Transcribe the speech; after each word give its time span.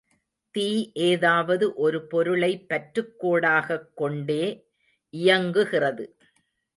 தீ 0.51 0.91
ஏதாவது 0.93 1.73
ஒரு 1.73 2.07
பொருளை 2.07 2.65
பற்றுக்கோடாகக் 2.69 3.93
கொண்டே 3.95 4.67
இயங்குகிறது. 5.09 6.17